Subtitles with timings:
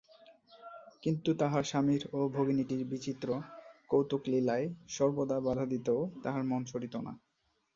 [1.03, 3.27] কিন্তু তাহার স্বামীর ও ভগিনীটির বিচিত্র
[3.89, 7.13] কৌতুকলীলায় সর্বদা বাধা দিতেও তাহার মন সরিত না।